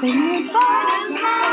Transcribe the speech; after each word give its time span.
Thank 0.00 1.20
you. 1.20 1.45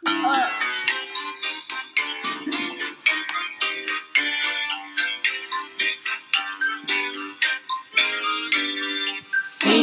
C'est 0.00 0.10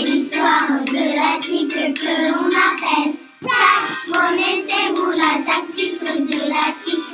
l'histoire 0.05 0.69
de 0.85 1.15
la 1.15 1.39
tique 1.41 1.73
que 1.73 2.31
l'on 2.31 2.47
appelle 2.47 3.13
tac. 3.41 3.83
Connaissez-vous 4.07 5.11
la 5.11 5.43
tactique 5.43 5.99
de 6.01 6.39
la 6.47 6.65
tique 6.85 7.04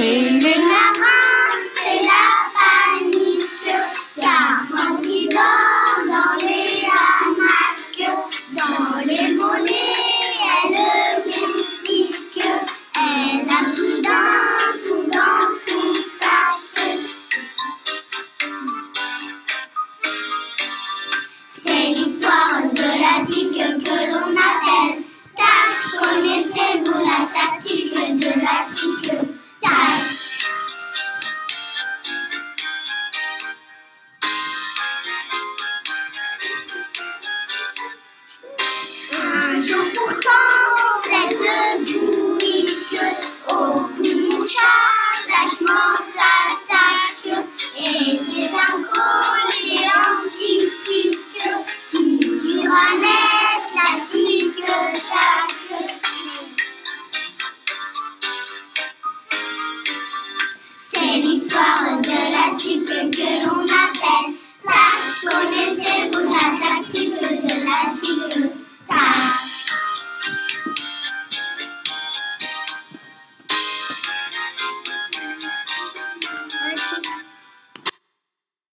Chez 0.00 0.30
les 0.30 0.40
marins, 0.40 1.60
c'est 1.76 2.02
la 2.04 2.24
panique, 2.56 3.68
car 4.18 4.62
quand 4.74 4.98
ils 5.04 5.28
dorment 5.28 6.08
dans 6.08 6.36
les 6.46 6.88
hamacs, 6.88 8.08
dans 8.56 8.96
les 9.04 9.28
mollets, 9.34 9.74
elle 10.64 10.78
les 11.26 11.64
pique. 11.84 12.42
Elle 12.96 13.46
a 13.46 13.76
tout 13.76 14.00
dans, 14.00 14.72
tout 14.86 15.04
dans 15.10 15.44
son 15.66 15.92
sac. 16.18 16.88
C'est 21.46 21.88
l'histoire 21.94 22.62
de 22.72 22.88
la 23.04 23.26
tique 23.26 23.84
que 23.84 23.96
l'on 24.10 24.30
appelle 24.48 25.02
tac. 25.36 25.68
Connaissez-vous 26.00 27.00
la 27.04 27.20
tactique 27.34 28.16
de 28.16 28.30
la 28.40 28.56
tique? 28.74 29.09